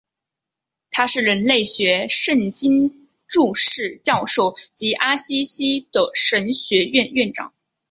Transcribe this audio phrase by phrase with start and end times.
[0.89, 7.53] 他是人类学圣经注释教授及阿西西的神学院院长。